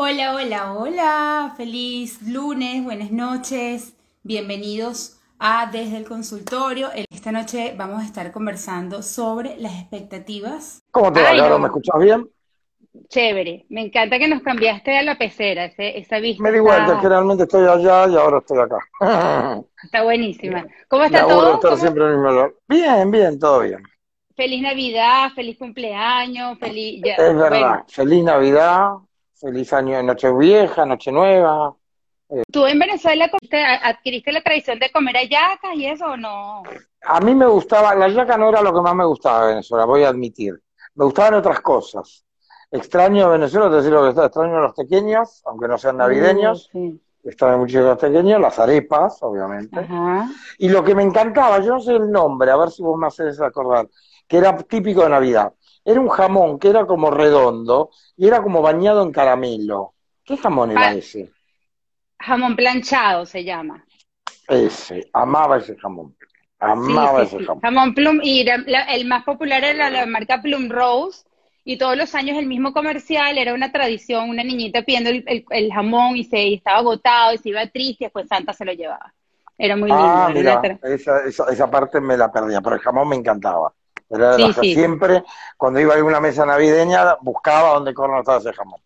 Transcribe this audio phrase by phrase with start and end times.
[0.00, 1.54] Hola, hola, hola.
[1.56, 3.94] Feliz lunes, buenas noches.
[4.22, 6.90] Bienvenidos a Desde el Consultorio.
[7.10, 10.82] Esta noche vamos a estar conversando sobre las expectativas.
[10.92, 11.58] ¿Cómo te va, Ay, no.
[11.58, 12.28] ¿Me escuchas bien?
[13.08, 16.84] Chévere, me encanta que nos cambiaste a la pecera, ese- esa vista Me di vuelta,
[16.84, 18.78] está, generalmente estoy allá y ahora estoy acá.
[19.84, 20.64] está buenísima.
[20.88, 21.54] ¿Cómo Me está de todo?
[21.54, 22.52] estar ¿Cómo- siempre en el mismo lugar.
[22.68, 23.82] Bien, bien, todo bien.
[24.36, 27.02] Feliz Navidad, feliz cumpleaños, feliz...
[27.04, 27.48] ya- Es verdad.
[27.50, 28.90] bueno, Feliz Navidad,
[29.40, 31.74] feliz año de Nochevieja, Nochenueva.
[32.52, 33.30] ¿tú en Venezuela
[33.82, 36.62] adquiriste la tradición de comer hallacas y eso o no?
[37.02, 39.84] A mí me gustaba, la yaca no era lo que más me gustaba de Venezuela,
[39.86, 40.60] voy a admitir.
[40.94, 42.24] Me gustaban otras cosas.
[42.70, 45.96] Extraño a Venezuela, te decir lo que está, extraño a los pequeños, aunque no sean
[45.96, 46.68] navideños.
[46.74, 47.00] Uh, sí.
[47.24, 49.78] Extraño mucho a los pequeños, las arepas, obviamente.
[49.78, 50.28] Ajá.
[50.58, 53.06] Y lo que me encantaba, yo no sé el nombre, a ver si vos me
[53.06, 53.88] haces acordar,
[54.26, 55.52] que era típico de Navidad.
[55.92, 59.94] Era un jamón que era como redondo y era como bañado en caramelo.
[60.24, 61.34] ¿Qué jamón era Pa- ese?
[62.20, 63.84] Jamón planchado se llama.
[64.48, 66.16] Ese, amaba ese jamón.
[66.58, 67.62] Amaba sí, ese jamón.
[67.62, 71.24] Jamón plum, y la- el más popular era la, marca Plum Rose,
[71.64, 75.44] y todos los años el mismo comercial, era una tradición, una niñita pidiendo el, el-
[75.50, 78.64] el jamón y se y estaba agotado y se iba triste, y después Santa se
[78.64, 79.14] lo llevaba.
[79.58, 80.20] Era muy lindo.
[80.20, 83.74] Ah, una mira, esa, esa, esa parte me la perdía, pero el jamón me encantaba.
[84.10, 84.74] Era de Sí, las que sí.
[84.74, 85.22] siempre,
[85.56, 88.80] cuando iba a alguna mesa navideña, buscaba dónde corno estaba ese jamón.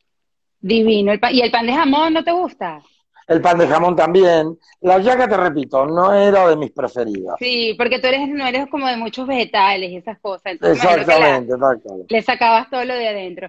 [0.61, 1.13] divino.
[1.13, 2.81] El pa- ¿Y el pan de jamón no te gusta?
[3.29, 4.59] El pan de jamón también.
[4.81, 7.37] La yaca, te repito, no era de mis preferidas.
[7.39, 10.53] Sí, porque tú eres, no eres como de muchos vegetales y esas cosas.
[10.53, 12.07] Entonces, la- Exactamente, cual.
[12.09, 13.49] le sacabas todo lo de adentro.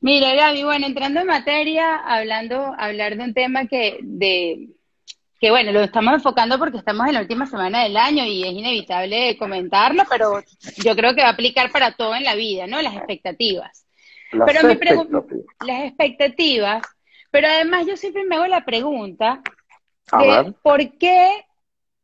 [0.00, 4.70] Mira, Gaby, bueno, entrando en materia, hablando, hablar de un tema que, de,
[5.40, 8.52] que bueno, lo estamos enfocando porque estamos en la última semana del año y es
[8.52, 10.42] inevitable comentarlo, pero
[10.76, 12.80] yo creo que va a aplicar para todo en la vida, ¿no?
[12.82, 13.86] Las expectativas.
[14.32, 15.56] Las Pero mi pregu- expectativas.
[15.66, 16.82] las expectativas,
[17.30, 19.40] pero además yo siempre me hago la pregunta
[20.18, 21.30] de por qué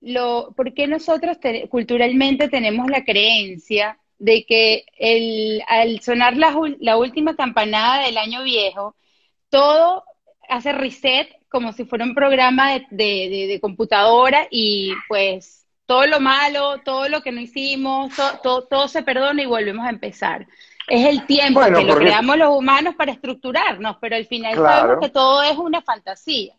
[0.01, 6.55] lo, por qué nosotros te- culturalmente tenemos la creencia de que el, al sonar la,
[6.81, 8.97] la última campanada del año viejo,
[9.51, 10.05] todo
[10.49, 16.07] hace reset como si fuera un programa de, de- de- de computadora y pues todo
[16.07, 19.91] lo malo, todo lo que no hicimos, to- to- todo se perdona y volvemos a
[19.91, 20.47] empezar.
[20.87, 24.55] Es el tiempo Bueno, que lo porque- creamos los humanos para estructurarnos, pero al final
[24.55, 24.81] Claro.
[24.83, 26.55] sabemos que todo es una fantasía.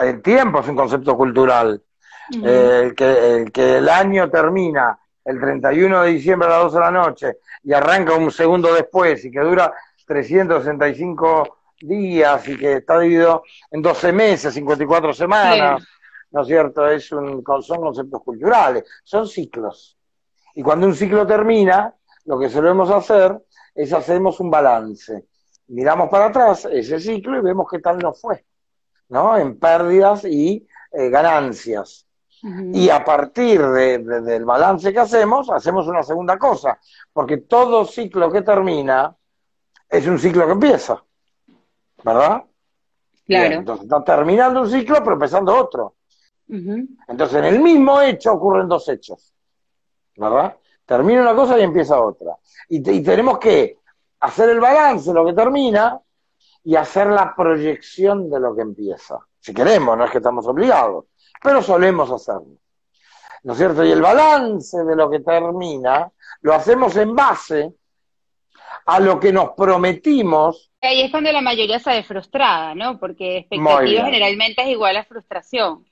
[0.00, 1.80] El tiempo es un concepto cultural.
[2.34, 2.44] Ujú.
[2.46, 6.74] Eh, el, que, el que el año termina el 31 de diciembre a las 12
[6.78, 7.26] de la noche
[7.62, 9.72] y arranca un segundo después y que dura
[10.06, 15.82] 365 días y que está dividido en 12 meses, 54 semanas,
[16.30, 16.86] ¿no es cierto?
[16.88, 19.96] Es un, son conceptos culturales, son ciclos.
[20.54, 21.94] Y cuando un ciclo termina,
[22.24, 23.38] lo que solemos hacer
[23.74, 25.26] es hacemos un balance.
[25.68, 28.44] Miramos para atrás ese ciclo y vemos qué tal nos fue,
[29.08, 29.36] ¿no?
[29.36, 32.06] En pérdidas y eh, ganancias.
[32.74, 36.78] Y a partir de- de- del balance que hacemos, hacemos una segunda cosa,
[37.12, 39.14] porque todo ciclo que termina
[39.88, 41.02] es un ciclo que empieza,
[42.02, 42.42] ¿verdad?
[43.26, 43.54] Bien, Claro.
[43.60, 45.94] entonces está terminando un ciclo, pero empezando otro.
[46.48, 49.34] Entonces en el mismo hecho ocurren dos hechos,
[50.16, 50.56] ¿verdad?
[50.84, 52.36] Termina una cosa y empieza otra.
[52.68, 53.80] Y, te- y tenemos que
[54.20, 56.00] hacer el balance de lo que termina
[56.62, 59.18] y hacer la proyección de lo que empieza.
[59.40, 61.06] Si queremos, no es que estamos obligados,
[61.42, 62.58] pero solemos hacerlo.
[63.42, 63.84] ¿No es cierto?
[63.84, 66.10] Y el balance de lo que termina
[66.42, 67.74] lo hacemos en base
[68.86, 70.70] a lo que nos prometimos.
[70.80, 72.98] Ahí es cuando la mayoría se ve frustrada, ¿no?
[72.98, 75.84] Porque expectativa generalmente es igual a frustración.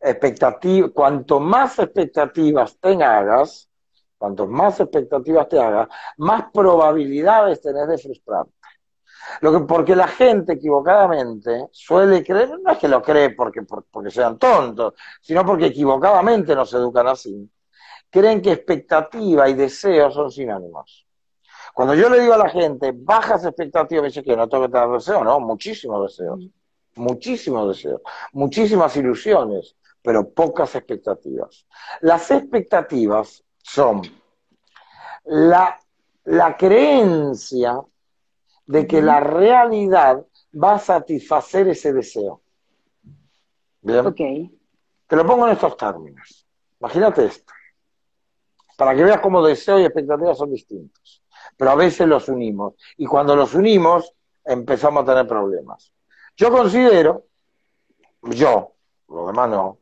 [0.00, 3.68] expectativa, cuanto más expectativas tengas,
[4.18, 5.88] cuanto más expectativas te hagas,
[6.18, 8.52] más probabilidades tenés de frustrarte.
[9.40, 13.86] Lo que, porque la gente equivocadamente suele creer, no es que lo cree porque, por-
[13.90, 17.50] porque sean tontos, sino porque equivocadamente nos educan así.
[18.10, 21.06] Creen que expectativa y deseo son sinónimos.
[21.74, 24.72] Cuando yo le digo a la gente, bajas expectativas, me dice que no tengo que
[24.72, 26.46] tener deseo, no, muchísimos deseos,
[26.96, 28.00] muchísimos deseos,
[28.32, 31.66] muchísimas ilusiones, pero pocas expectativas.
[32.00, 34.02] Las expectativas son
[35.24, 35.78] la,
[36.24, 37.80] la creencia
[38.66, 40.24] de que la realidad
[40.62, 42.42] va a satisfacer ese deseo.
[43.80, 44.16] Bien, Ok.
[45.06, 46.46] te lo pongo en estos términos.
[46.80, 47.52] Imagínate esto,
[48.76, 51.21] para que veas cómo deseo y expectativa son distintos,
[51.62, 54.12] pero a veces los unimos y cuando los unimos
[54.44, 55.92] empezamos a tener problemas.
[56.36, 57.26] Yo considero,
[58.22, 58.72] yo,
[59.08, 59.78] lo demás no,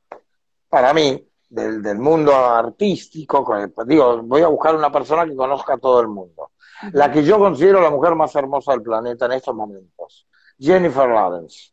[0.69, 3.51] para mí, del, del mundo artístico,
[3.87, 6.51] digo, voy a buscar una persona que conozca a todo el mundo.
[6.93, 10.29] La que yo considero la mujer más hermosa del planeta en estos momentos,
[10.59, 11.73] Jennifer Lawrence.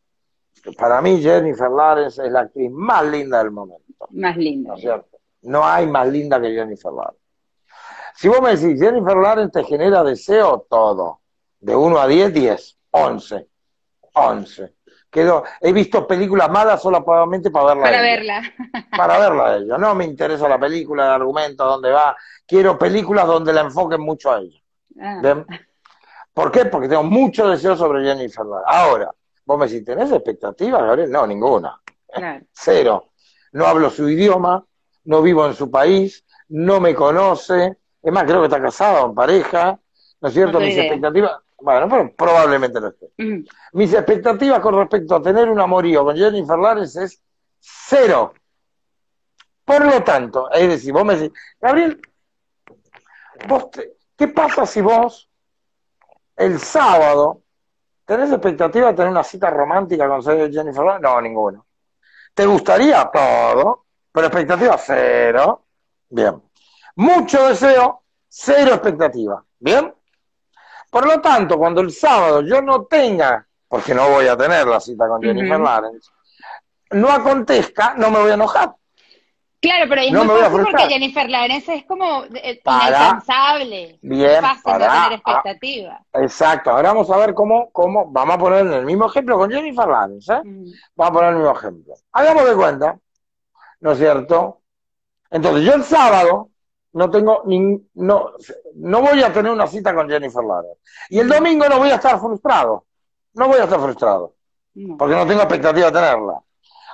[0.78, 4.08] Para mí Jennifer Lawrence es la actriz más linda del momento.
[4.12, 4.70] Más linda.
[4.70, 5.18] ¿No es cierto?
[5.42, 7.27] No hay más linda que Jennifer Lawrence.
[8.18, 11.20] Si vos me decís, Jennifer Lawrence te genera deseo, todo.
[11.60, 12.78] De 1 a 10, 10.
[12.90, 13.46] 11.
[14.12, 14.74] 11.
[15.08, 17.82] Quedo, he visto películas malas solamente para verla.
[17.84, 18.42] Para verla.
[18.90, 19.78] Para verla a ella.
[19.78, 22.16] No me interesa la película, el argumento, dónde va.
[22.44, 24.60] Quiero películas donde la enfoquen mucho a ella.
[25.00, 25.44] Ah.
[26.34, 26.64] ¿Por qué?
[26.64, 28.66] Porque tengo mucho deseo sobre Jennifer Lawrence.
[28.66, 31.12] Ahora, vos me decís, ¿tenés expectativas, Gabriel?
[31.12, 31.80] No, ninguna.
[32.52, 33.10] Cero.
[33.52, 34.66] No hablo su idioma,
[35.04, 37.78] no vivo en su país, no me conoce.
[38.02, 39.78] Es más, creo que está casado, en pareja.
[40.20, 40.60] ¿No es cierto?
[40.60, 43.10] Mis expectativas bueno, pero probablemente lo esté.
[43.72, 47.22] Mis expectativas con respecto a tener un amorío con Jennifer Lawrence es
[47.58, 48.32] cero.
[49.64, 52.00] Por lo tanto, es decir, vos me decís, Gabriel,
[53.48, 53.68] vos
[54.16, 55.28] ¿qué pasa si vos
[56.36, 57.42] el sábado
[58.04, 61.02] tenés expectativa de tener una cita romántica con Jennifer Lawrence?
[61.02, 61.66] No, ninguno.
[62.32, 63.84] ¿Te gustaría todo?
[64.12, 65.64] Pero expectativa cero.
[66.08, 66.40] Bien.
[66.98, 69.44] Mucho deseo, cero expectativa.
[69.60, 69.94] ¿Bien?
[70.90, 74.80] Por lo tanto, cuando el sábado yo no tenga, porque no voy a tener la
[74.80, 76.10] cita con Jennifer Lawrence,
[76.90, 78.74] no acontezca, no me voy a enojar.
[79.60, 83.98] Claro, pero es no muy fácil porque Jennifer Lawrence es como eh, inalcanzable.
[84.02, 86.00] Bien, fácil para, tener expectativa.
[86.14, 89.86] exacto, ahora vamos a ver cómo, cómo, vamos a poner el mismo ejemplo con Jennifer
[89.86, 90.42] Lawrence, ¿eh?
[90.96, 91.94] Vamos a poner el mismo ejemplo.
[92.10, 92.98] Hagamos de cuenta,
[93.78, 94.62] ¿no es cierto?
[95.30, 96.50] Entonces yo el sábado
[96.98, 98.32] no tengo ni, no,
[98.74, 100.80] no voy a tener una cita con Jennifer Lawrence.
[101.10, 102.86] Y el domingo no voy a estar frustrado.
[103.34, 104.34] No voy a estar frustrado.
[104.98, 106.42] Porque no tengo expectativa de tenerla.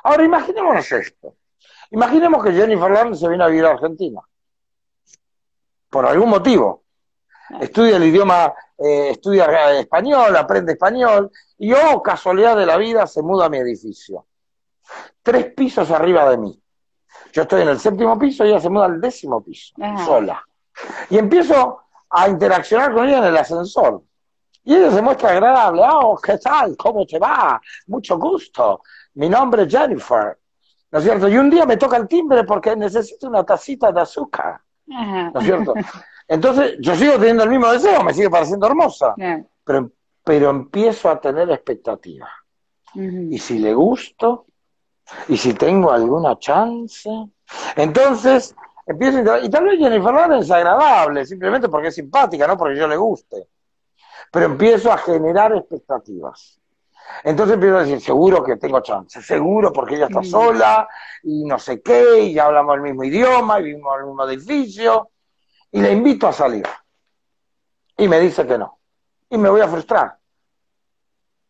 [0.03, 1.37] Ahora imaginémonos esto.
[1.91, 4.21] Imaginemos que Jennifer Lawrence se viene a vivir a Argentina.
[5.89, 6.83] Por algún motivo.
[7.59, 13.23] Estudia el idioma, eh, estudia español, aprende español, y oh, casualidad de la vida, se
[13.23, 14.27] muda a mi edificio.
[15.23, 16.64] Tres pisos arriba de mí.
[17.33, 19.75] Yo estoy en el séptimo piso y ella se muda al décimo piso,
[20.05, 20.43] sola.
[21.11, 21.81] Y empiezo
[22.11, 24.03] a interaccionar con ella en el ascensor.
[24.65, 25.83] Y ella se muestra agradable.
[25.85, 26.77] Oh, ¿qué tal?
[26.77, 27.61] ¿Cómo te va?
[27.89, 28.83] Mucho gusto.
[29.15, 30.39] Mi nombre es Jennifer.
[30.91, 31.29] ¿No es cierto?
[31.29, 34.61] Y un día me toca el timbre porque necesito una tacita de azúcar.
[34.87, 35.75] ¿No es cierto?
[36.29, 39.15] Entonces, yo sigo teniendo el mismo deseo, me sigue pareciendo hermosa.
[39.65, 39.91] Pero,
[40.23, 42.29] pero empiezo a tener expectativa.
[42.95, 44.47] Y si le gusto,
[45.29, 47.11] y si tengo alguna chance.
[47.77, 48.55] Entonces,
[48.87, 52.77] empiezo a y tal vez Jennifer Lawrence es agradable, simplemente porque es simpática, no porque
[52.77, 53.49] yo le guste.
[54.31, 56.61] Pero empiezo a generar expectativas.
[57.23, 60.25] Entonces empiezo a decir, seguro que tengo chance, seguro porque ella está mm.
[60.25, 60.89] sola
[61.23, 64.25] y no sé qué, y ya hablamos el mismo idioma y vivimos en el mismo
[64.29, 65.11] edificio,
[65.71, 66.67] y le invito a salir.
[67.97, 68.79] Y me dice que no.
[69.29, 70.19] Y me voy a frustrar.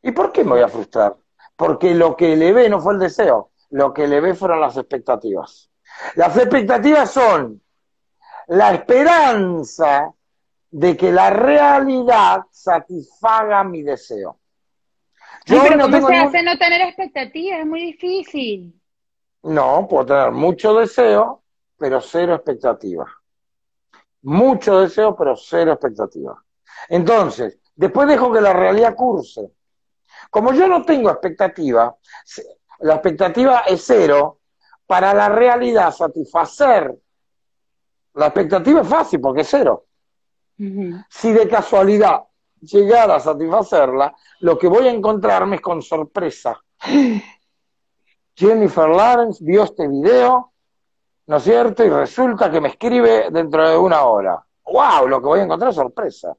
[0.02, 1.14] ¿Y por qué me voy a frustrar?
[1.56, 4.76] Porque lo que le ve no fue el deseo, lo que le ve fueron las
[4.76, 5.70] expectativas.
[6.16, 7.62] Las expectativas son
[8.48, 10.12] la esperanza
[10.70, 14.38] de que la realidad satisfaga mi deseo.
[15.46, 17.60] Yo pero no ¿cómo se hace no tener expectativas?
[17.60, 18.80] Es muy difícil.
[19.42, 21.42] No, puedo tener mucho deseo,
[21.78, 23.06] pero cero expectativa.
[24.22, 26.42] Mucho deseo, pero cero expectativa.
[26.88, 29.50] Entonces, después dejo que la realidad curse.
[30.30, 31.94] Como yo no tengo expectativa,
[32.80, 34.40] la expectativa es cero,
[34.86, 36.94] para la realidad satisfacer
[38.14, 39.86] la expectativa es fácil porque es cero.
[40.56, 42.22] Si de casualidad
[42.60, 46.60] llegara a satisfacerla, lo que voy a encontrarme es con sorpresa.
[48.36, 50.52] Jennifer Lawrence vio este video,
[51.26, 51.84] ¿no es cierto?
[51.84, 54.44] Y resulta que me escribe dentro de una hora.
[54.64, 55.08] ¡Wow!
[55.08, 56.36] Lo que voy a encontrar es sorpresa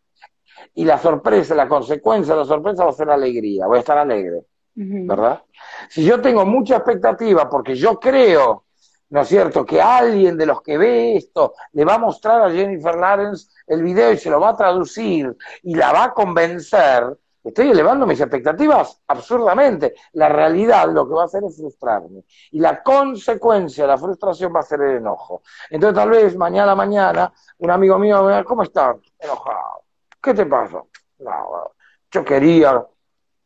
[0.74, 3.98] y la sorpresa, la consecuencia de la sorpresa va a ser alegría, voy a estar
[3.98, 5.44] alegre, ¿verdad?
[5.90, 8.66] Si yo tengo mucha expectativa porque yo creo,
[9.10, 12.52] ¿no es cierto?, que alguien de los que ve esto le va a mostrar a
[12.52, 17.18] Jennifer Lawrence el video y se lo va a traducir y la va a convencer,
[17.44, 19.94] estoy elevando mis expectativas absurdamente.
[20.14, 22.24] La realidad lo que va a hacer es frustrarme.
[22.52, 25.44] Y la consecuencia de la frustración va a ser el enojo.
[25.70, 28.98] Entonces tal vez mañana, mañana, un amigo mío me va ¿cómo está?
[29.20, 29.85] Enojado
[30.26, 30.82] ¿Qué te pasa?
[31.20, 31.72] No,
[32.10, 32.84] yo quería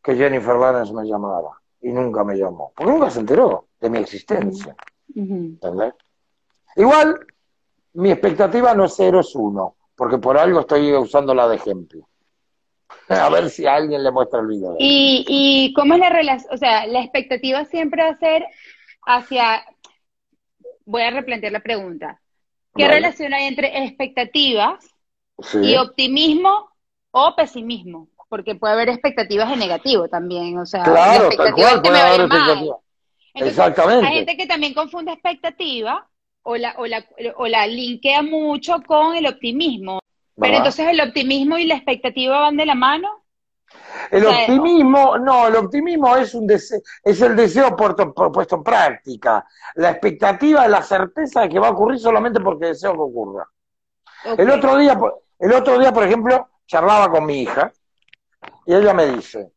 [0.01, 1.49] que Jennifer Lawrence me llamara
[1.81, 4.77] y nunca me llamó, porque nunca se enteró de mi existencia.
[5.13, 5.93] ¿Entendés?
[6.77, 7.19] Igual,
[7.95, 12.07] mi expectativa no es cero, es uno, porque por algo estoy usándola de ejemplo.
[13.09, 14.75] A ver si a alguien le muestra el video.
[14.79, 16.53] ¿Y, y cómo es la relación?
[16.53, 18.45] O sea, la expectativa siempre va a ser
[19.05, 19.65] hacia...
[20.85, 22.21] Voy a replantear la pregunta.
[22.73, 24.85] ¿Qué relación hay entre expectativas
[25.61, 26.68] y optimismo
[27.11, 28.07] o pesimismo.
[28.29, 31.97] porque puede haber expectativas de negativo también, o sea, Claro, tal expectativas cual, que me
[31.97, 32.77] puede haber expectativas.
[33.33, 34.07] Entonces, Exactamente.
[34.07, 36.07] hay gente que también confunde expectativa
[36.43, 37.05] o la, o la,
[37.37, 39.99] o la linkea mucho con el optimismo.
[40.39, 43.07] Pero entonces el optimismo y la expectativa van de la mano.
[44.11, 48.55] El o sea, optimismo, no, el optimismo es un deseo, es el deseo puesto, puesto
[48.55, 49.45] en práctica.
[49.75, 53.47] La expectativa es la certeza de que va a ocurrir solamente porque deseo que ocurra.
[54.37, 54.97] El otro día,
[55.39, 57.71] el otro día, por ejemplo, charlaba con mi hija
[58.67, 59.51] y ella me dice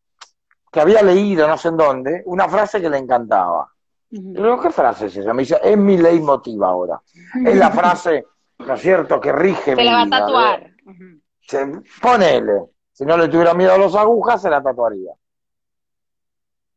[0.73, 3.71] que había leído, no sé en dónde, una frase que le encantaba.
[4.09, 5.35] Digo, ¿qué frase es esa?
[5.35, 7.01] Me dice, es mi leitmotiv ahora.
[7.45, 8.25] Es la frase,
[8.59, 10.71] ¿no es cierto?, que rige Se mi la va a tatuar.
[11.41, 12.71] Se- ponele.
[12.91, 15.13] Si no le tuviera miedo a las agujas, se la tatuaría.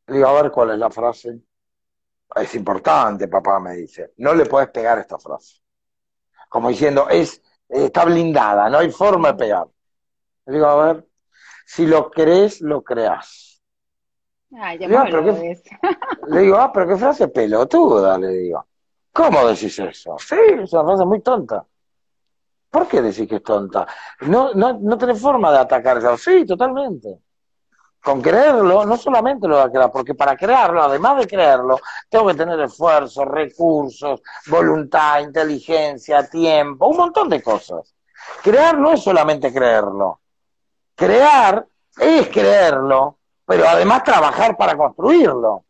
[0.08, 1.40] Le digo, a ver cuál es la frase.
[2.36, 4.12] Es importante, papá, me dice.
[4.18, 5.62] No le puedes pegar esta frase.
[6.50, 9.68] Como diciendo, es, está blindada, no hay forma de pegar.
[10.46, 11.08] Le digo, a ver,
[11.66, 13.62] si lo crees, lo creas.
[14.58, 15.62] Ay, ya Ya, hemos pero hablado qué-.
[16.28, 18.66] Le digo, ah, pero qué frase pelotuda, le digo.
[19.12, 20.16] ¿Cómo decís eso?
[20.20, 21.66] Sí, es una frase muy tonta.
[22.70, 23.88] ¿Por qué decís que es tonta?
[24.22, 26.18] No, no, no tenés forma de atacar eso.
[26.18, 27.20] Sí, totalmente.
[28.04, 32.28] Con creerlo, no solamente lo voy a crear, porque para crearlo, además de creerlo, tengo
[32.28, 37.96] que tener esfuerzo, recursos, voluntad, inteligencia, tiempo, un montón de cosas.
[38.44, 40.20] Crear no es solamente creerlo.
[40.96, 45.66] Crear es creerlo, pero además trabajar para construirlo.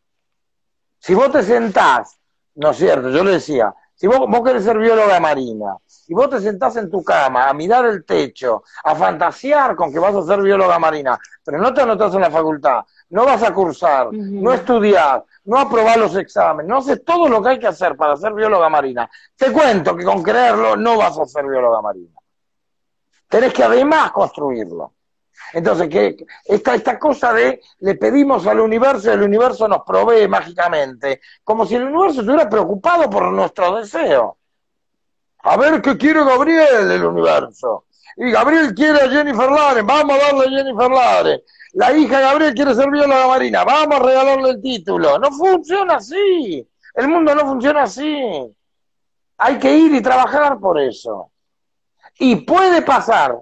[0.98, 2.18] Si vos te sentás,
[2.54, 3.10] ¿no es cierto?
[3.10, 6.90] Yo le decía, si vos, vos querés ser bióloga marina, si vos te sentás en
[6.90, 11.18] tu cama a mirar el techo, a fantasear con que vas a ser bióloga marina,
[11.42, 15.96] pero no te anotás en la facultad, no vas a cursar, no estudiás, no aprobás
[15.96, 19.50] los exámenes, no haces todo lo que hay que hacer para ser bióloga marina, te
[19.50, 22.20] cuento que con creerlo no vas a ser bióloga marina.
[23.28, 24.92] Tenés que además construirlo.
[25.52, 30.28] Entonces, que esta, esta cosa de le pedimos al universo y el universo nos provee
[30.28, 34.38] mágicamente, como si el universo estuviera preocupado por nuestro deseo.
[35.38, 37.84] A ver qué quiere Gabriel, el universo.
[38.16, 41.44] Y Gabriel quiere a Jennifer Lawrence, vamos a darle a Jennifer Lawrence.
[41.74, 45.18] La hija de Gabriel quiere ser bióloga marina, vamos a regalarle el título.
[45.18, 46.66] No funciona así.
[46.94, 48.54] El mundo no funciona así.
[49.36, 51.30] Hay que ir y trabajar por eso.
[52.18, 53.38] Y puede pasar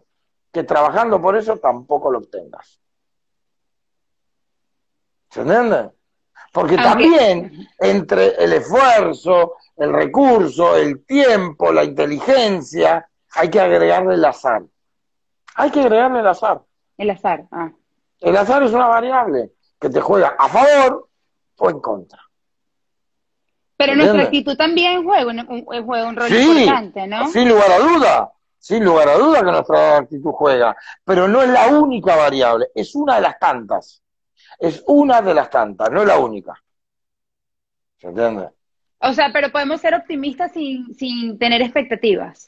[0.55, 2.81] que trabajando por eso tampoco lo obtengas.
[5.31, 5.91] ¿Se entiende?
[6.53, 14.25] Porque también entre el esfuerzo, el recurso, el tiempo, la inteligencia, hay que agregarle el
[14.25, 14.63] azar.
[15.57, 16.63] Hay que agregarle el azar.
[16.97, 17.47] El azar.
[17.51, 17.73] Ah.
[18.21, 21.09] El azar es una variable que te juega a favor
[21.59, 22.21] o en contra.
[23.77, 27.29] Pero ¿Me nuestra actitud también juega un, un- juega un rol Sí, importante, ¿no?
[27.33, 28.33] Sin lugar a duda,
[28.65, 32.95] sin lugar a duda que nuestra actitud juega, pero no es la única variable, es
[32.95, 34.03] una de las tantas.
[34.59, 36.55] Es una de las tantas, no es la única.
[37.99, 38.49] ¿Se entiende?
[39.01, 42.47] O sea, pero podemos ser optimistas sin, sin tener expectativas.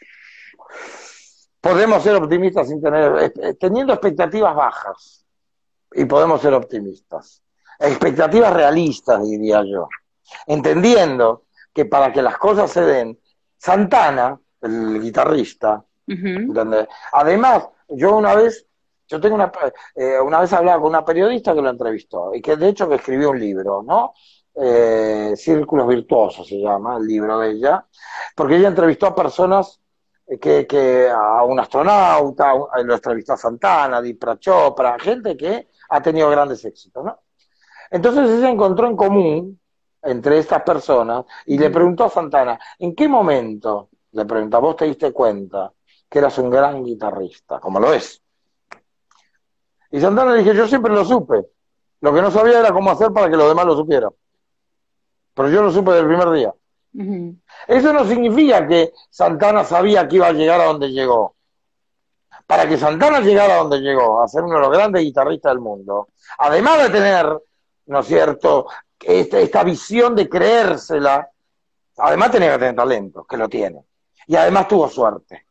[1.61, 5.26] Podemos ser optimistas sin tener, eh, teniendo expectativas bajas,
[5.92, 7.42] y podemos ser optimistas.
[7.78, 9.87] Expectativas realistas, diría yo.
[10.46, 11.44] Entendiendo
[11.75, 13.20] que para que las cosas se den,
[13.58, 15.85] Santana, el guitarrista,
[17.13, 18.67] Además, yo una vez,
[19.09, 19.51] yo tengo una,
[19.95, 22.97] eh, una vez hablaba con una periodista que lo entrevistó, y que de hecho que
[22.97, 24.15] escribió un libro, ¿no?
[24.55, 27.87] Eh, Círculos Virtuosos se llama el libro de ella,
[28.35, 29.81] porque ella entrevistó a personas
[30.41, 36.01] que, que a un astronauta, lo entrevistó a Santana, a Dipra Chopra, gente que ha
[36.03, 37.21] tenido grandes éxitos, ¿no?
[37.91, 39.61] Entonces ella encontró en común
[40.03, 44.87] entre estas personas y le preguntó a Santana, ¿en qué momento, le pregunta, vos te
[44.87, 45.73] diste cuenta
[46.09, 48.23] que eras un gran guitarrista, como lo es?
[49.91, 51.47] Y Santana le dije, yo siempre lo supe.
[52.01, 54.11] Lo que no sabía era cómo hacer para que los demás lo supieran.
[55.35, 56.55] Pero yo lo supe del primer día.
[57.67, 61.35] Eso no significa que Santana sabía que iba a llegar a donde llegó.
[62.47, 65.61] Para que Santana llegara a donde llegó, a ser uno de los grandes guitarristas del
[65.61, 66.09] mundo,
[66.39, 67.43] además de tener,
[67.87, 68.67] ¿no es cierto?,
[69.01, 71.29] esta, esta visión de creérsela,
[71.99, 73.85] además tenía que tener talento, que lo tiene.
[74.27, 75.46] Y además tuvo suerte.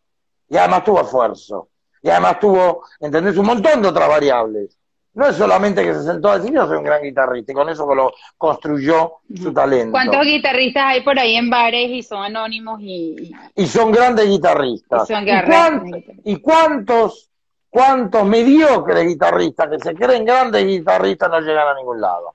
[0.49, 1.69] Y además tuvo esfuerzo.
[2.01, 4.77] Y además tuvo, ¿entendés?, un montón de otras variables.
[5.15, 7.69] No es solamente que se sentó a decir, yo soy un gran guitarrista, y con
[7.69, 9.91] eso lo construyó su talento.
[9.91, 15.09] ¿Cuántos guitarristas hay por ahí en bares y son anónimos y, y son grandes guitarristas.
[15.09, 17.31] Y son ¿Y, cuántos, y cuántos,
[17.69, 22.33] cuántos mediocres guitarristas que se creen grandes guitarristas no llegan a ningún lado?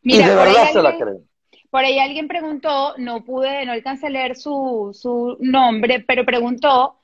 [0.00, 1.28] Mira, y de verdad se la creen.
[1.70, 6.98] Por ahí alguien preguntó, no pude, no alcancé a leer su, su nombre, pero preguntó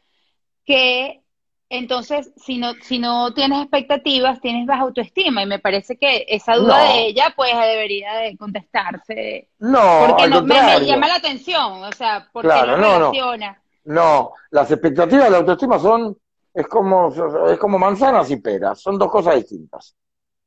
[0.65, 1.23] que
[1.69, 5.43] entonces si no, si no tienes expectativas, tienes baja autoestima.
[5.43, 6.93] Y me parece que esa duda No.
[6.95, 9.49] de ella, pues debería de contestarse.
[9.61, 13.11] No, Porque no, me, me llama la atención, o sea, porque Claro, no, no.
[13.11, 13.63] relaciona.
[13.85, 16.17] No, las expectativas de la autoestima son,
[16.55, 17.13] es como,
[17.51, 19.97] es como manzanas y peras, son dos cosas distintas.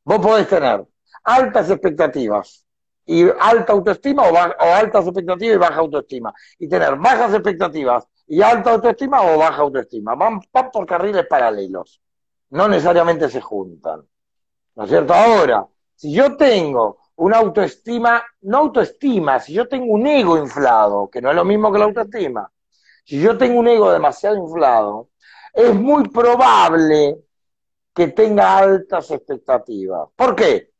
[0.04, 0.86] Vos podés tener
[1.24, 2.65] altas expectativas
[3.06, 6.34] y alta autoestima o, ba- o altas expectativas y baja autoestima.
[6.60, 10.16] Y tener bajas expectativas y alta autoestima o baja autoestima.
[10.16, 12.02] Van, van por carriles paralelos.
[12.50, 14.02] No necesariamente se juntan.
[14.76, 15.14] ¿No es cierto?
[15.14, 21.22] Ahora, si yo tengo una autoestima, no autoestima, si yo tengo un ego inflado, que
[21.22, 22.52] no es lo mismo que la autoestima,
[23.06, 25.10] si yo tengo un ego demasiado inflado,
[25.54, 27.18] es muy probable
[27.94, 30.10] que tenga altas expectativas.
[30.16, 30.72] ¿Por qué?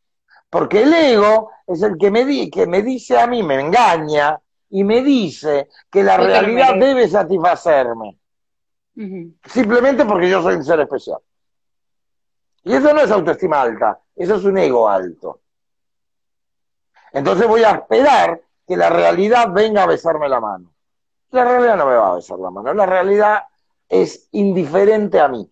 [0.56, 4.40] Porque el ego es el que me, di- que me dice a mí, me engaña
[4.70, 8.18] y me dice que la realidad debe satisfacerme,
[9.44, 11.20] simplemente porque yo soy un ser especial.
[12.64, 15.42] Y eso no es autoestima alta, eso es un ego alto.
[17.12, 20.72] Entonces voy a esperar que la realidad venga a besarme la mano.
[21.32, 23.44] La realidad no me va a besar la mano, la realidad
[23.90, 25.50] es indiferente a mí.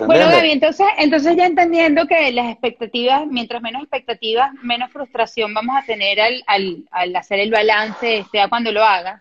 [0.00, 0.30] ¿Se Bueno?
[0.30, 5.84] Gaby, entonces, entonces ya entendiendo que las expectativas, mientras menos expectativas, menos frustración vamos a
[5.84, 9.20] tener al, al, al hacer el balance, sea cuando lo hagas.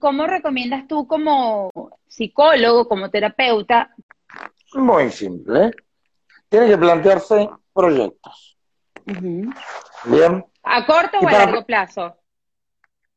[0.00, 1.70] ¿Cómo recomiendas tú como
[2.08, 3.94] psicólogo, como terapeuta?
[4.74, 5.70] Muy simple.
[6.48, 8.58] Tiene que plantearse proyectos.
[9.06, 10.44] Bien.
[10.64, 12.16] ¿A corto o a para- largo plazo?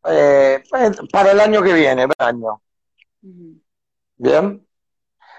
[0.07, 0.61] Eh,
[1.11, 2.61] para el año que viene, el año.
[4.17, 4.67] Bien.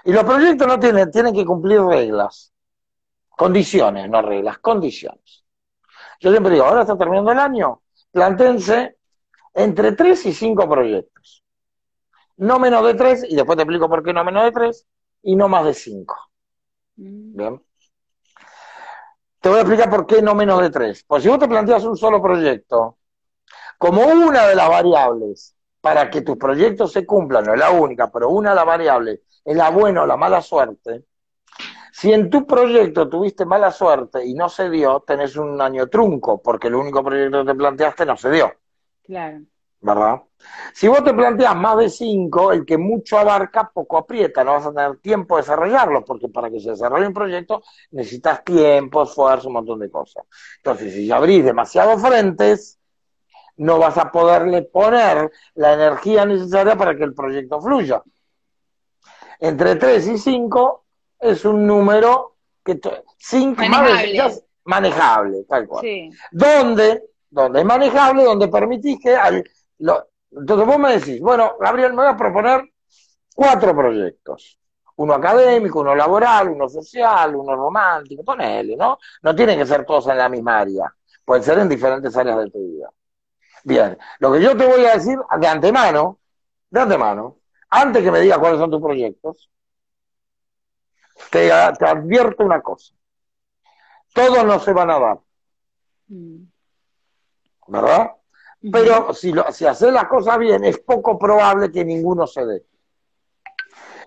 [0.05, 2.53] Y los proyectos no tienen, tienen que cumplir reglas.
[3.29, 5.45] Condiciones, no reglas, condiciones.
[6.19, 7.81] Yo siempre digo, ahora está terminando el año,
[8.11, 8.97] plantéense
[9.53, 11.43] entre tres y cinco proyectos.
[12.37, 14.87] No menos de tres, y después te explico por qué no menos de tres,
[15.21, 16.17] y no más de cinco.
[16.95, 17.37] Mm.
[17.37, 17.63] Bien.
[19.39, 21.03] Te voy a explicar por qué no menos de tres.
[21.05, 22.97] Pues si vos te planteas un solo proyecto,
[23.77, 28.09] como una de las variables para que tus proyectos se cumplan, no es la única,
[28.09, 31.05] pero una de las variables es la buena o la mala suerte,
[31.91, 36.41] si en tu proyecto tuviste mala suerte y no se dio, tenés un año trunco,
[36.41, 38.53] porque el único proyecto que te planteaste no se dio.
[39.03, 39.41] Claro.
[39.83, 40.21] ¿verdad?
[40.73, 44.65] Si vos te planteas más de cinco, el que mucho abarca, poco aprieta, no vas
[44.65, 49.49] a tener tiempo de desarrollarlo, porque para que se desarrolle un proyecto necesitas tiempo, esfuerzo,
[49.49, 50.23] un montón de cosas.
[50.57, 52.79] Entonces, si abrís demasiados frentes,
[53.57, 58.01] no vas a poderle poner la energía necesaria para que el proyecto fluya.
[59.43, 60.85] Entre tres y cinco
[61.19, 62.79] es un número que
[63.17, 64.25] cinco más de- Manejable.
[64.25, 66.09] es manejable, tal cual Sí.
[66.31, 69.43] donde, donde es manejable, donde permitís que al-
[69.79, 72.63] lo- entonces vos me decís, bueno, Gabriel, me voy a proponer
[73.35, 74.57] cuatro proyectos.
[74.95, 78.97] Uno académico, uno laboral, uno social, uno romántico, ponele, ¿no?
[79.23, 80.85] No tienen que ser todos en la misma área,
[81.25, 82.89] pueden ser en diferentes áreas de tu vida.
[83.65, 86.19] Bien, lo que yo te voy a decir de antemano,
[86.69, 87.39] de antemano,
[87.75, 89.49] antes que me digas cuáles son tus proyectos,
[91.31, 92.93] te, te advierto una cosa.
[94.13, 95.19] Todos no se van a dar,
[96.07, 96.43] Mm.
[97.67, 98.11] ¿verdad?
[98.71, 102.65] Pero si, lo, si haces las cosas bien, es poco probable que ninguno se dé.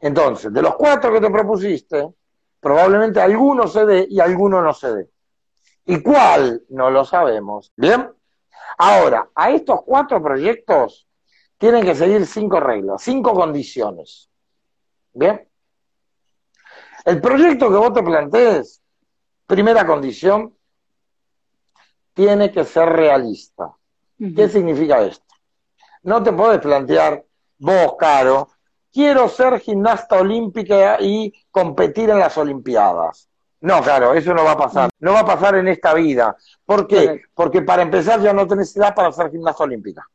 [0.03, 2.15] Entonces, de los cuatro que te propusiste,
[2.61, 5.11] probablemente alguno se dé y alguno no se dé.
[5.87, 6.63] ¿Y cuál?
[6.69, 7.73] No lo sabemos.
[7.77, 8.11] ¿Bien?
[8.79, 11.09] Ahora, a estos cuatro proyectos
[11.59, 14.31] tienen que seguir cinco reglas, cinco condiciones.
[15.13, 15.49] ¿Bien?
[17.05, 18.83] El proyecto que vos te plantees,
[19.47, 20.55] primera condición,
[22.13, 23.73] tiene que ser realista.
[24.19, 25.35] ¿Qué significa esto?
[26.03, 27.25] No te puedes plantear,
[27.59, 28.49] vos, Caro,
[28.93, 33.29] quiero ser gimnasta olímpica y competir en las Olimpiadas.
[33.61, 34.91] No, claro, eso no va a pasar.
[34.99, 36.37] No va a pasar en esta vida.
[36.65, 37.23] ¿Por qué?
[37.35, 40.09] Porque para empezar ya no tenés edad para ser gimnasta olímpica.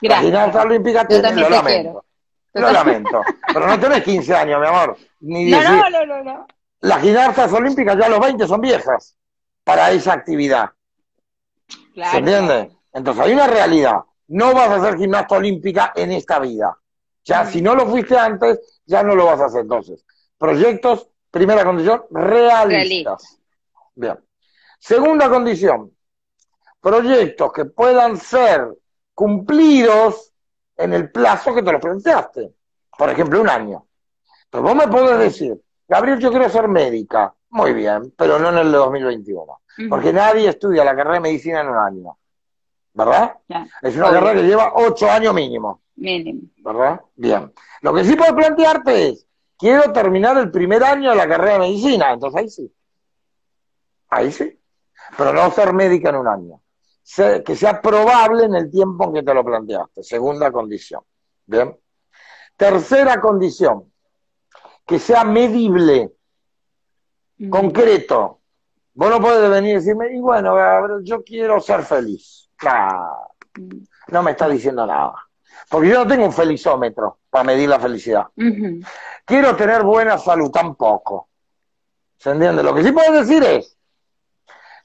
[0.00, 0.24] La Gracias.
[0.24, 1.66] gimnasta olímpica tiene, lo te lamento.
[1.66, 2.04] quiero.
[2.54, 3.22] Lo lamento.
[3.52, 4.96] Pero no tenés 15 años, mi amor.
[5.20, 5.70] Ni No, 10.
[5.70, 6.46] no, no, no, no.
[6.80, 9.16] Las gimnastas olímpicas ya a los 20 son viejas
[9.64, 10.70] para esa actividad.
[11.94, 12.10] Claro.
[12.12, 12.70] ¿Se entiende?
[12.92, 14.00] Entonces hay una realidad.
[14.28, 16.76] No vas a ser gimnasta olímpica en esta vida.
[17.24, 17.46] Ya, Mm.
[17.48, 19.60] si no lo fuiste antes, ya no lo vas a hacer.
[19.60, 20.04] Entonces,
[20.36, 22.66] proyectos, primera condición, realistas.
[22.68, 23.38] Realistas.
[23.94, 24.18] Bien.
[24.80, 25.92] Segunda condición,
[26.80, 28.66] proyectos que puedan ser
[29.14, 30.32] cumplidos
[30.76, 32.52] en el plazo que te lo planteaste.
[32.96, 33.86] Por ejemplo, un año.
[34.50, 37.34] Pero vos me podés decir, Gabriel, yo quiero ser médica.
[37.50, 39.42] Muy bien, pero no en el de 2021.
[39.42, 39.88] Ujú.
[39.88, 42.18] Porque nadie estudia la carrera de medicina en un año.
[42.94, 43.38] ¿Verdad?
[43.48, 44.20] Ya, Es una Obvio.
[44.20, 45.80] carrera que lleva ocho años mínimo.
[45.96, 46.40] mínimo.
[46.58, 47.00] ¿Verdad?
[47.16, 47.52] Bien.
[47.82, 49.26] Lo que sí puedes plantearte es,
[49.58, 52.74] quiero terminar el primer año de la carrera de medicina, entonces ahí sí.
[54.10, 54.58] Ahí sí.
[55.16, 56.60] Pero no ser médica en un año.
[57.44, 60.02] Que sea probable en el tiempo en que te lo planteaste.
[60.02, 61.02] Segunda condición.
[61.46, 61.76] Bien.
[62.56, 63.92] Tercera condición.
[64.86, 66.12] Que sea medible.
[67.38, 67.50] Mm.
[67.50, 68.40] Concreto.
[68.94, 72.50] Vos no podés venir y decirme, y bueno, yo quiero ser feliz.
[73.58, 73.78] Mm.
[74.08, 75.14] no me está diciendo nada.
[75.68, 78.26] Porque yo no tengo un felizómetro para medir la felicidad.
[79.24, 81.28] Quiero tener buena salud, tampoco.
[82.18, 82.62] ¿Se entiende?
[82.62, 83.76] Lo que sí puedo decir es,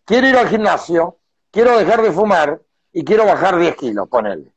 [0.05, 1.19] quiero ir al gimnasio,
[1.57, 2.61] quiero dejar de fumar
[2.93, 4.53] y quiero bajar 10 kilos, ponele.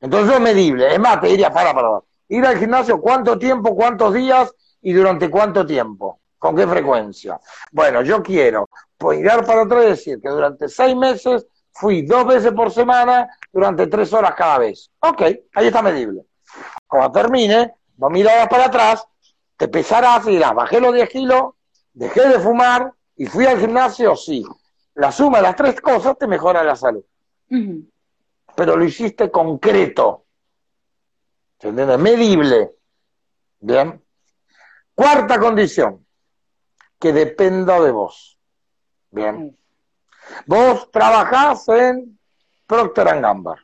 [0.00, 0.92] Entonces es medible.
[0.92, 4.52] Es más, te diría, para, para, Ir al gimnasio, ¿cuánto tiempo, cuántos días
[4.82, 6.18] y durante cuánto tiempo?
[6.36, 7.38] ¿Con qué frecuencia?
[7.70, 8.68] Bueno, yo quiero
[9.00, 13.86] mirar para atrás y decir que durante seis meses fui dos veces por semana durante
[13.86, 14.90] tres horas cada vez.
[14.98, 15.22] Ok,
[15.54, 16.22] ahí está medible.
[16.88, 19.06] Cuando termine, no mirarás para atrás,
[19.56, 21.52] te pesarás y dirás, bajé los 10 kilos,
[21.92, 24.44] dejé de fumar y fui al gimnasio, sí.
[24.98, 27.04] La suma de las tres cosas te mejora la salud.
[28.56, 30.24] Pero lo hiciste concreto.
[31.60, 31.96] ¿Se entiende?
[31.96, 32.72] Medible.
[33.60, 34.02] Bien.
[34.96, 36.04] Cuarta condición,
[36.98, 38.40] que dependa de vos.
[39.12, 39.56] Bien.
[40.46, 42.18] Vos trabajás en
[42.66, 43.54] Procter Gamble.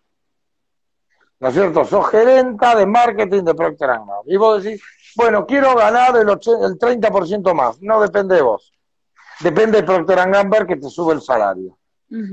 [1.40, 1.84] ¿No es cierto?
[1.84, 4.22] Sos gerenta de marketing de Procter Gamble.
[4.26, 4.80] Y vos decís,
[5.16, 7.82] bueno, quiero ganar el, el 30% más.
[7.82, 8.72] No depende de vos.
[9.40, 11.78] Depende de Procter Gamble que te sube el salario.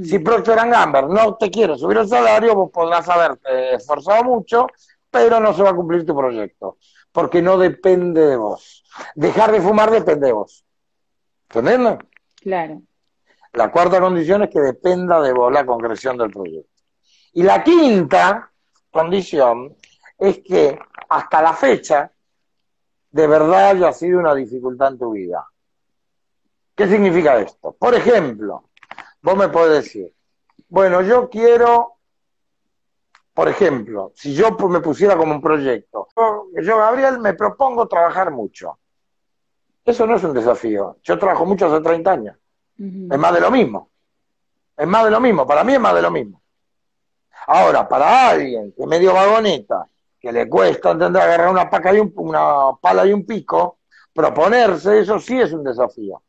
[0.04, 4.68] Si Procter Gamble no te quiere subir el salario, vos podrás haberte esforzado mucho,
[5.10, 6.78] pero no se va a cumplir tu proyecto.
[7.12, 8.84] Porque no depende de vos.
[9.16, 10.66] Dejar de fumar depende de vos.
[11.50, 11.98] ¿Entendés?
[12.42, 12.82] Claro.
[13.54, 16.70] La cuarta condición es que dependa de vos la concreción del proyecto.
[17.34, 18.52] Y la quinta
[18.90, 19.76] condición
[20.18, 22.12] es que hasta la fecha
[23.10, 25.46] de verdad haya sido una dificultad en tu vida.
[26.76, 27.74] ¿Qué significa esto?
[27.74, 28.70] Por ejemplo,
[29.22, 30.14] vos me podés decir,
[30.70, 31.98] bueno, yo quiero,
[33.34, 36.08] por ejemplo, si yo me pusiera como un proyecto,
[36.62, 38.80] yo, Gabriel, me propongo trabajar mucho.
[39.84, 40.98] Eso no es un desafío.
[41.04, 42.38] Yo trabajo mucho hace 30 años.
[42.78, 43.90] Es más de lo mismo.
[44.78, 45.46] Es más de lo mismo.
[45.46, 46.42] Para mí es más de lo mismo.
[47.48, 49.88] Ahora, para alguien que medio vagoneta,
[50.20, 53.80] que le cuesta entender agarrar una, paca y una pala y un pico,
[54.14, 56.22] proponerse, eso sí es un desafío.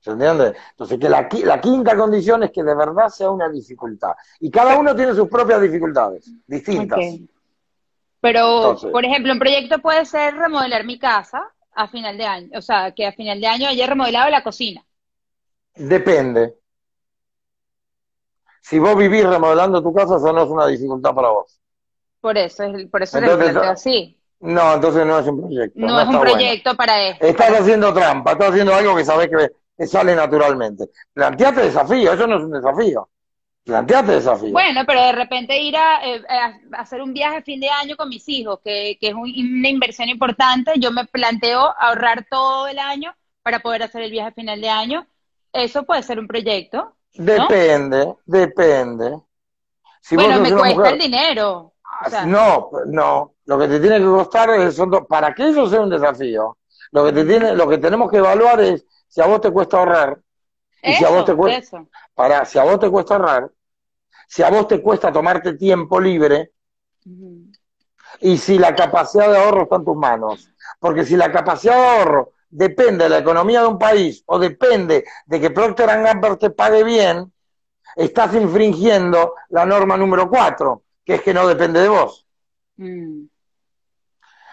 [0.00, 0.54] ¿Se entiende?
[0.70, 4.12] Entonces, que la, la, quinta condición es que de verdad sea una dificultad.
[4.40, 7.00] Y cada uno tiene sus propias dificultades, distintas.
[8.20, 11.42] Pero, por ejemplo, un proyecto puede ser remodelar mi casa
[11.74, 12.48] a final de año.
[12.54, 14.84] O sea, que a final de año haya remodelado la cocina.
[15.74, 16.54] Depende.
[18.60, 21.60] Si vos vivís remodelando tu casa, eso no es una dificultad para vos.
[22.20, 24.18] Por eso, es, por eso entonces, es así.
[24.40, 25.80] No, entonces no es un proyecto.
[25.80, 27.26] No, es un proyecto para esto.
[27.26, 29.50] Estás haciendo trampa, estás haciendo algo que sabes que,
[29.86, 30.90] sale naturalmente.
[31.12, 33.08] Planteate desafío, eso no es un desafío.
[33.64, 34.52] Planteate desafío.
[34.52, 38.08] Bueno, pero de repente ir eh, a, hacer un viaje a fin de año con
[38.08, 43.14] mis hijos, que, que es una inversión importante, yo me planteo ahorrar todo el año
[43.42, 45.06] para poder hacer el viaje a final de año
[45.52, 46.96] eso puede ser un proyecto.
[47.14, 49.20] Depende, depende.
[50.00, 51.74] Si bueno, me cuesta el dinero.
[52.26, 53.34] no, no.
[53.46, 56.58] Lo que te tiene que costar es, son para que eso sea un desafío.
[56.92, 59.78] Lo que te tiene, lo que tenemos que evaluar es si a vos te cuesta
[59.78, 60.20] ahorrar.
[60.82, 63.50] Y si a vos te cuesta, para, si a vos te cuesta ahorrar,
[64.28, 66.52] si a vos te cuesta tomarte tiempo libre,
[68.20, 70.50] y si la capacidad de ahorro está en tus manos.
[70.78, 75.04] Porque si la capacidad de ahorro depende de la economía de un país o depende
[75.26, 77.32] de que Procter Gamble te pague bien,
[77.96, 82.26] estás infringiendo la norma número cuatro, que es que no depende de vos.
[82.76, 83.24] Mm.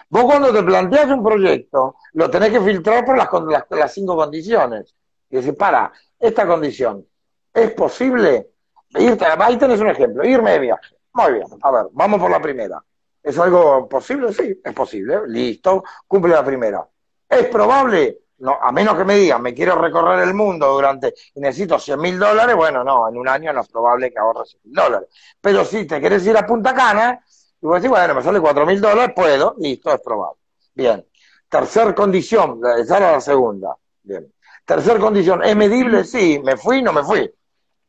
[0.08, 3.28] Vos cuando te planteas un proyecto, lo tenés que filtrar por las,
[3.70, 4.94] las, cinco condiciones.
[5.28, 7.04] Y decir, para, esta condición,
[7.52, 8.50] ¿es posible?
[8.90, 10.96] Irte, ahí tenés un ejemplo, irme de viaje.
[11.12, 12.82] Muy bien, a ver, vamos por la primera.
[13.22, 14.32] ¿Es algo posible?
[14.32, 15.22] Sí, es posible.
[15.26, 16.86] Listo, cumple la primera.
[17.28, 18.20] ¿Es probable?
[18.38, 21.98] No, a menos que me digan, me quiero recorrer el mundo durante y necesito 100
[21.98, 25.08] mil dólares, bueno, no, en un año no es probable que ahorres 100 mil dólares.
[25.40, 27.24] Pero si te quieres ir a Punta Cana,
[27.60, 30.40] y vos decís, bueno, me sale 4 mil dólares, puedo, listo, es probable.
[30.74, 31.06] Bien.
[31.48, 33.76] Tercer condición, esa era la segunda.
[34.02, 34.32] Bien.
[34.64, 36.04] Tercer condición, ¿es medible?
[36.04, 37.30] Sí, me fui, no me fui.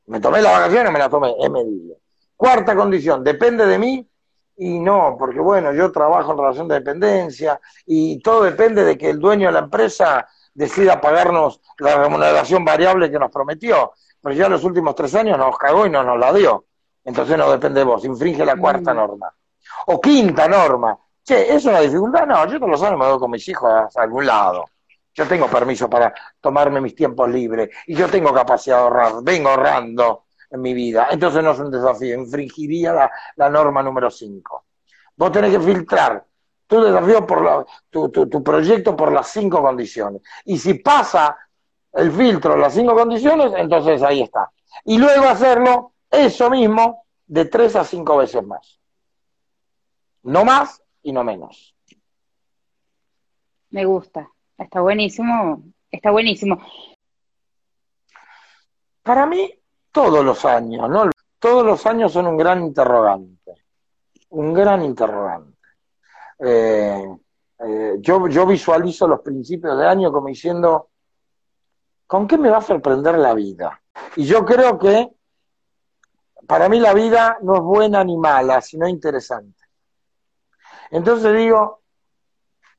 [0.06, 1.96] Me tomé la vacaciones, me la tomé, es medible.
[2.36, 4.08] Cuarta condición, ¿depende de mí?
[4.58, 9.10] Y no, porque bueno, yo trabajo en relación de dependencia y todo depende de que
[9.10, 13.94] el dueño de la empresa decida pagarnos la remuneración variable que nos prometió.
[14.22, 16.66] Pero ya los últimos tres años nos cagó y no nos la dio.
[17.04, 18.98] Entonces no depende de vos, infringe la cuarta mm.
[18.98, 19.34] norma.
[19.88, 22.26] O quinta norma, Che, ¿es una dificultad?
[22.26, 24.64] No, yo todos los años me voy con mis hijos a algún lado.
[25.14, 29.50] Yo tengo permiso para tomarme mis tiempos libres y yo tengo capacidad de ahorrar, vengo
[29.50, 31.10] ahorrando en mi vida.
[31.12, 34.66] Entonces no es un desafío, infringiría la, la norma número 5.
[35.18, 36.26] Vos tenés que filtrar
[36.66, 40.22] tu desafío por la, tu, tu, tu, proyecto por las cinco condiciones.
[40.46, 41.36] Y si pasa
[41.92, 44.50] el filtro las cinco condiciones, entonces ahí está.
[44.86, 48.80] Y luego hacerlo eso mismo de tres a cinco veces más.
[50.24, 51.76] No más y no menos.
[53.70, 54.30] Me gusta.
[54.58, 55.64] Está buenísimo.
[55.92, 56.62] Está buenísimo.
[59.04, 59.54] Para mí,
[59.92, 61.10] todos los años, ¿no?
[61.40, 63.54] Todos los años son un gran interrogante.
[64.30, 65.58] Un gran interrogante.
[66.40, 67.18] Eh,
[67.60, 70.90] eh, yo, yo visualizo los principios de año como diciendo,
[72.06, 73.82] ¿con qué me va a sorprender la vida?
[74.16, 75.10] Y yo creo que
[76.46, 79.57] para mí la vida no es buena ni mala, sino interesante.
[80.92, 81.82] Entonces digo,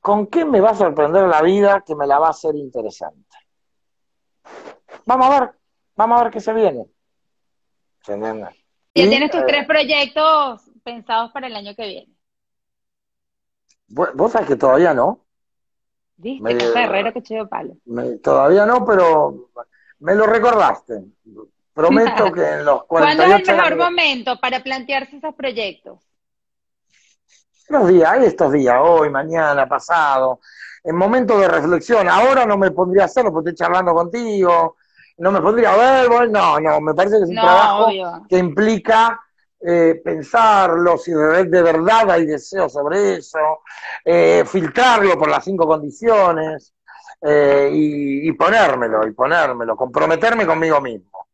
[0.01, 3.37] ¿con qué me va a sorprender la vida que me la va a hacer interesante?
[5.05, 5.51] Vamos a ver,
[5.95, 6.85] vamos a ver qué se viene.
[8.03, 8.49] ¿Se entiende?
[8.95, 12.13] Ya tienes tus eh, tres proyectos pensados para el año que viene.
[13.87, 15.25] Vos sabés que todavía no.
[16.17, 16.57] ¿Viste?
[16.57, 17.75] Casa Herrero que chido palo.
[18.21, 19.49] todavía no, pero
[19.99, 21.05] me lo recordaste.
[21.73, 26.08] Prometo que en los 48 ¿Cuándo es el mejor momento para plantearse esos proyectos?
[27.69, 30.39] Los días, hay estos días, hoy, mañana, pasado,
[30.83, 32.09] en momentos de reflexión.
[32.09, 34.75] Ahora no me pondría a hacerlo porque estoy charlando contigo,
[35.19, 37.91] no me pondría a ver, no, no, me parece que es un trabajo
[38.27, 39.21] que implica
[39.61, 43.59] eh, pensarlo, si de, verdad hay deseo sobre eso,
[44.03, 46.73] eh, filtrarlo por las cinco condiciones
[47.21, 51.27] eh, y, ponérmelo, y ponérmelo, comprometerme conmigo mismo.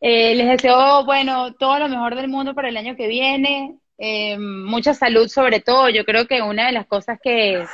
[0.00, 3.78] les deseo, bueno, todo lo mejor del mundo para el año que viene,
[4.38, 7.66] mucha salud sobre todo, yo creo que una de las cosas que,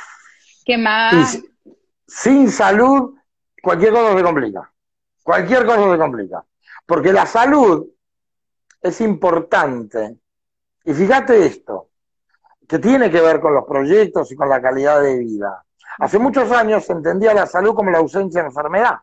[0.65, 1.39] que más...
[2.07, 3.15] sin salud,
[3.61, 4.71] cualquier cosa se complica,
[5.23, 6.45] cualquier cosa se complica,
[6.85, 7.87] porque la salud
[8.81, 10.17] es importante.
[10.83, 11.89] Y fíjate esto,
[12.67, 15.63] que tiene que ver con los proyectos y con la calidad de vida.
[15.99, 18.99] Hace muchos años se entendía la salud como la ausencia de enfermedad.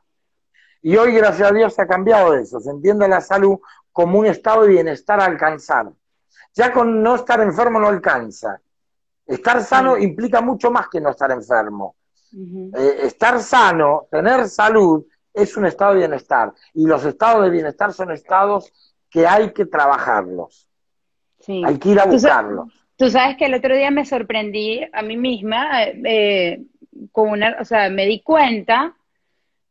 [0.81, 2.61] Y hoy, gracias a Dios, se ha cambiado eso.
[2.61, 3.59] Se entiende la salud
[3.93, 5.93] como un estado de bienestar a alcanzar.
[6.55, 8.61] Ya con no estar enfermo no alcanza.
[9.27, 11.97] Estar sano implica mucho más que no estar enfermo.
[12.33, 16.53] Eh, estar sano, tener salud, es un estado de bienestar.
[16.75, 18.73] Y los estados de bienestar son estados
[19.11, 20.67] que hay que trabajarlos.
[21.41, 21.63] Sí.
[21.65, 22.69] Hay que ir a buscarlos.
[22.97, 26.65] Tú, sabes que el otro día me sorprendí a mí misma, eh,
[27.13, 28.97] con una, o sea, me di cuenta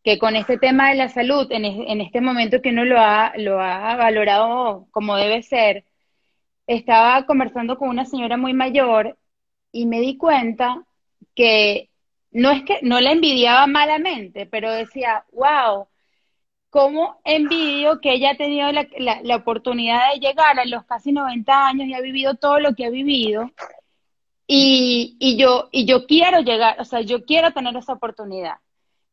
[0.03, 3.33] que con este tema de la salud, en, en este momento que uno lo ha,
[3.37, 5.83] lo ha valorado como debe ser,
[6.67, 9.17] estaba conversando con una señora muy mayor
[9.71, 10.85] y me di cuenta
[11.35, 11.89] que
[12.31, 15.87] no es que no la envidiaba malamente, pero decía, wow,
[16.69, 21.67] cómo envidio que ella ha tenido la, la, oportunidad de llegar a los casi 90
[21.67, 23.51] años y ha vivido todo lo que ha vivido.
[24.47, 28.57] Y, y, yo, y yo quiero llegar, o sea, yo quiero tener esa oportunidad.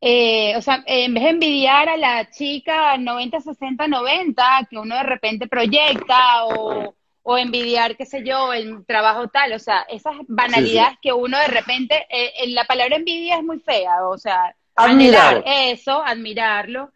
[0.01, 4.97] Eh, o sea, en vez de envidiar a la chica 90, 60, 90, que uno
[4.97, 10.15] de repente proyecta, o, o envidiar, qué sé yo, el trabajo tal, o sea, esas
[10.29, 15.43] banalidades que uno de repente, eh, la palabra envidia es muy fea, o sea, admirar
[15.45, 16.93] eso, admirarlo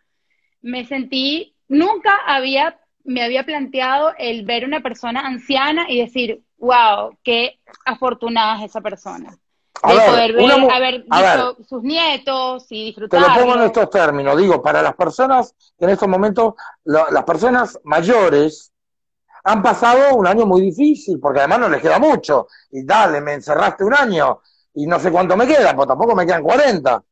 [0.62, 7.16] me sentí, nunca había, me había planteado el ver una persona anciana y decir, wow,
[7.22, 9.30] qué afortunada es esa persona.
[9.30, 13.22] de poder ver, haber visto sus nietos y disfrutar.
[13.22, 17.78] Te lo pongo en estos términos, digo, para las personas en estos momentos, las personas
[17.84, 18.72] mayores
[19.44, 22.48] han pasado un año muy difícil, porque además no les queda mucho.
[22.70, 24.40] Y dale, me encerraste un año
[24.74, 27.02] y no sé cuánto me queda, pues tampoco me quedan 40,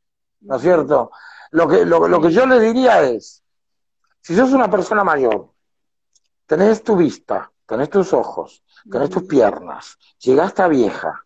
[0.43, 1.11] ¿no es cierto?
[1.51, 3.43] Lo que, lo, que yo le diría es,
[4.21, 5.51] si sos una persona mayor,
[6.47, 11.25] tenés tu vista, tenés tus ojos, tenés tus piernas, llegaste a vieja,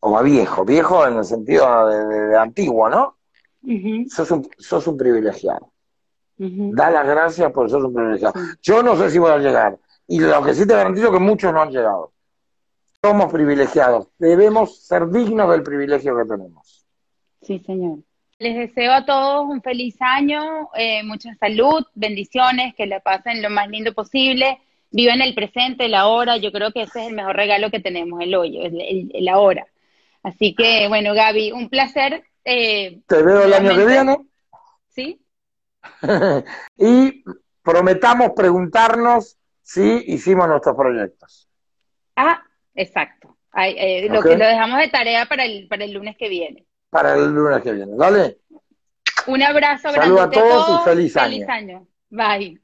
[0.00, 3.18] o a viejo, viejo en el sentido de, antiguo, ¿no?
[4.08, 5.72] sos, un, sos un privilegiado.
[6.36, 8.34] Da las gracias por sos un privilegiado.
[8.62, 11.18] Yo no sé si voy a llegar, y lo que sí te garantizo es que
[11.18, 12.12] muchos no han llegado.
[13.02, 16.86] Somos privilegiados, debemos ser dignos del privilegio que tenemos.
[17.42, 17.98] Sí, señor.
[18.38, 23.50] Les deseo a todos un feliz año, eh, mucha salud, bendiciones, que la pasen lo
[23.50, 24.60] más lindo posible,
[24.90, 28.20] vivan el presente, la hora, yo creo que ese es el mejor regalo que tenemos,
[28.20, 29.66] el hoy, el, el, hora.
[30.22, 32.24] Así que, bueno, Gaby, un placer.
[32.44, 34.18] Eh, Te veo el año que viene.
[34.88, 35.20] Sí.
[36.76, 37.24] y
[37.62, 41.48] prometamos preguntarnos si hicimos nuestros proyectos.
[42.16, 42.42] Ah,
[42.74, 43.36] exacto.
[43.54, 46.66] Eh, lo que lo dejamos de tarea para el, para el lunes que viene.
[46.90, 48.38] Para el lunes que viene, ¿vale?
[49.26, 51.86] Un abrazo grande a todos, y feliz, feliz año.
[52.10, 52.61] Bye.